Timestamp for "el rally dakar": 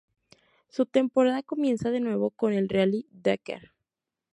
2.53-3.71